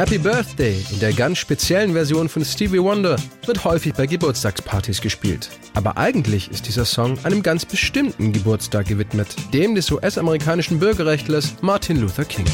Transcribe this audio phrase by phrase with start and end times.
[0.00, 5.50] Happy Birthday in der ganz speziellen Version von Stevie Wonder wird häufig bei Geburtstagspartys gespielt.
[5.74, 11.98] Aber eigentlich ist dieser Song einem ganz bestimmten Geburtstag gewidmet, dem des US-amerikanischen Bürgerrechtlers Martin
[12.00, 12.46] Luther King.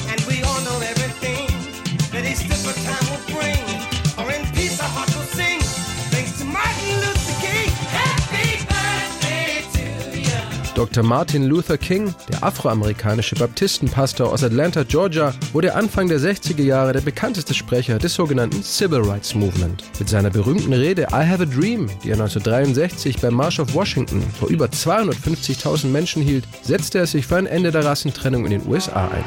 [10.77, 11.03] Dr.
[11.03, 17.01] Martin Luther King, der afroamerikanische Baptistenpastor aus Atlanta, Georgia, wurde Anfang der 60er Jahre der
[17.01, 19.83] bekannteste Sprecher des sogenannten Civil Rights Movement.
[19.99, 24.23] Mit seiner berühmten Rede I Have a Dream, die er 1963 beim March of Washington
[24.39, 28.69] vor über 250.000 Menschen hielt, setzte er sich für ein Ende der Rassentrennung in den
[28.69, 29.25] USA ein.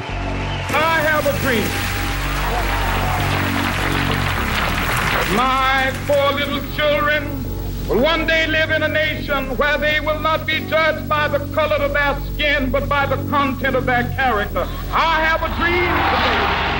[0.70, 1.64] I have a dream.
[5.34, 7.09] My four little children
[7.90, 11.40] will one day live in a nation where they will not be judged by the
[11.52, 14.66] color of their skin, but by the content of their character.
[14.92, 16.70] I have a dream today.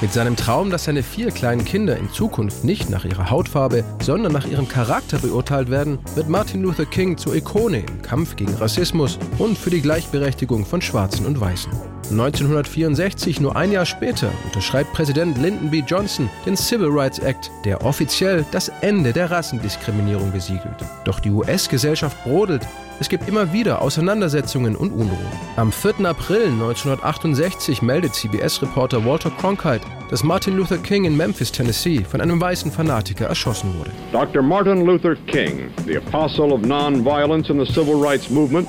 [0.00, 4.32] Mit seinem Traum, dass seine vier kleinen Kinder in Zukunft nicht nach ihrer Hautfarbe, sondern
[4.32, 9.20] nach ihrem Charakter beurteilt werden, wird Martin Luther King zur Ikone im Kampf gegen Rassismus
[9.38, 11.91] und für die Gleichberechtigung von Schwarzen und Weißen.
[12.10, 15.82] 1964, nur ein Jahr später, unterschreibt Präsident Lyndon B.
[15.86, 20.76] Johnson den Civil Rights Act, der offiziell das Ende der Rassendiskriminierung besiegelt.
[21.04, 22.66] Doch die US-Gesellschaft brodelt.
[23.00, 25.26] Es gibt immer wieder Auseinandersetzungen und Unruhen.
[25.56, 26.06] Am 4.
[26.06, 32.40] April 1968 meldet CBS-Reporter Walter Cronkite, dass Martin Luther King in Memphis, Tennessee, von einem
[32.40, 33.90] weißen Fanatiker erschossen wurde.
[34.12, 34.42] Dr.
[34.42, 38.68] Martin Luther King, the apostle of nonviolence in the civil rights movement,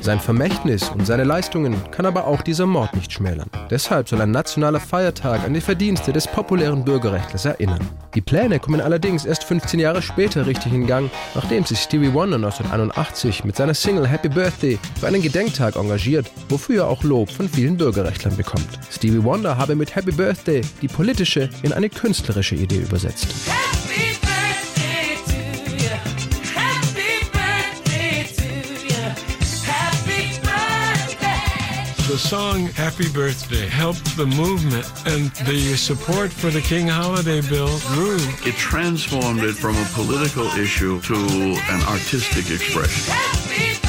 [0.00, 3.50] Sein Vermächtnis und seine Leistungen kann aber auch dieser Mord nicht schmälern.
[3.70, 7.80] Deshalb soll ein nationaler Feiertag an die Verdienste des populären Bürgerrechtlers erinnern.
[8.14, 12.36] Die Pläne kommen allerdings erst 15 Jahre später richtig in Gang, nachdem sich Stevie Wonder
[12.36, 17.48] 1981 mit seiner Single Happy Birthday für einen Gedenktag engagiert, wofür er auch Lob von
[17.48, 18.78] vielen Bürgerrechtlern bekommt kommt.
[18.90, 23.28] Stevie Wonder habe mit Happy Birthday die politische in eine künstlerische Idee übersetzt.
[32.10, 37.78] The song Happy Birthday helped the movement and the support for the King Holiday Bill
[37.94, 38.18] grew.
[38.44, 43.79] It transformed it from a political issue to an artistic expression.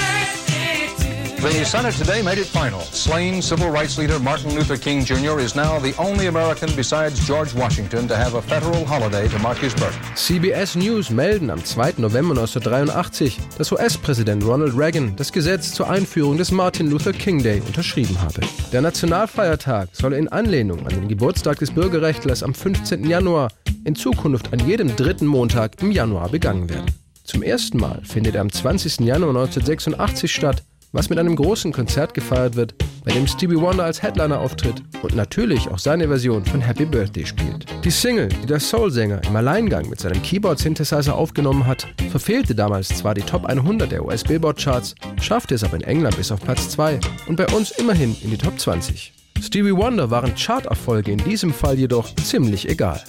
[1.41, 2.81] The Senate today made it final.
[2.81, 5.39] Slain civil rights leader Martin Luther King Jr.
[5.39, 9.57] is now the only American besides George Washington to have a federal holiday to mark
[9.57, 9.97] his birth.
[10.13, 11.93] CBS News melden am 2.
[11.97, 17.59] November 1983, dass US-Präsident Ronald Reagan das Gesetz zur Einführung des Martin Luther King Day
[17.65, 18.41] unterschrieben habe.
[18.71, 23.09] Der Nationalfeiertag soll in Anlehnung an den Geburtstag des Bürgerrechtlers am 15.
[23.09, 23.49] Januar
[23.83, 26.91] in Zukunft an jedem dritten Montag im Januar begangen werden.
[27.23, 28.99] Zum ersten Mal findet er am 20.
[28.99, 34.01] Januar 1986 statt was mit einem großen Konzert gefeiert wird, bei dem Stevie Wonder als
[34.01, 37.65] Headliner auftritt und natürlich auch seine Version von Happy Birthday spielt.
[37.83, 43.13] Die Single, die der Soul-Sänger im Alleingang mit seinem Keyboard-Synthesizer aufgenommen hat, verfehlte damals zwar
[43.13, 47.35] die Top 100 der US-Billboard-Charts, schaffte es aber in England bis auf Platz 2 und
[47.35, 49.13] bei uns immerhin in die Top 20.
[49.41, 53.01] Stevie Wonder waren Charterfolge in diesem Fall jedoch ziemlich egal.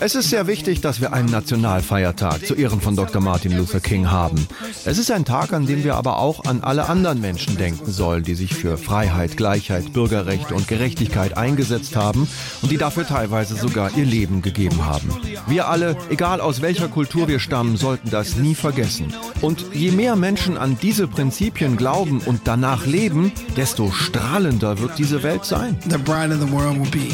[0.00, 3.20] Es ist sehr wichtig, dass wir einen Nationalfeiertag zu Ehren von Dr.
[3.20, 4.46] Martin Luther King haben.
[4.84, 8.22] Es ist ein Tag, an dem wir aber auch an alle anderen Menschen denken sollen,
[8.22, 12.28] die sich für Freiheit, Gleichheit, Bürgerrechte und Gerechtigkeit eingesetzt haben
[12.62, 15.10] und die dafür teilweise sogar ihr Leben gegeben haben.
[15.48, 19.12] Wir alle, egal aus welcher Kultur wir stammen, sollten das nie vergessen.
[19.40, 23.23] Und je mehr Menschen an diese Prinzipien glauben und danach leben,
[23.56, 25.76] desto strahlender wird diese Welt sein.
[25.88, 27.12] The brighter the world will be.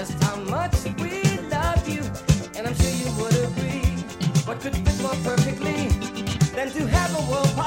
[0.00, 1.20] just how much we
[1.50, 2.00] love you.
[2.56, 3.84] And I'm sure you would agree.
[4.46, 5.88] What could fit more perfectly
[6.56, 7.59] than to have a world?